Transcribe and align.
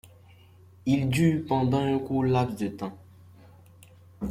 Il 0.87 1.09
dure 1.09 1.45
pendant 1.47 1.77
un 1.77 1.99
court 1.99 2.23
laps 2.23 2.57
de 2.59 2.69
temps. 2.69 2.97